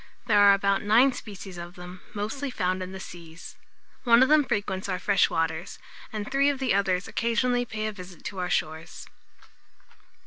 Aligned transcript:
There 0.25 0.39
are 0.39 0.55
about 0.55 0.81
nine 0.81 1.13
species 1.13 1.59
of 1.59 1.75
them, 1.75 2.01
mostly 2.15 2.49
found 2.49 2.81
in 2.81 2.91
the 2.91 2.99
seas. 2.99 3.55
One 4.03 4.23
of 4.23 4.29
them 4.29 4.43
frequents 4.43 4.89
our 4.89 4.97
fresh 4.97 5.29
waters, 5.29 5.77
and 6.11 6.25
three 6.31 6.49
of 6.49 6.57
the 6.57 6.73
others 6.73 7.07
occasionally 7.07 7.65
pay 7.65 7.85
a 7.85 7.91
visit 7.91 8.23
to 8.23 8.39
our 8.39 8.49
shores. 8.49 9.05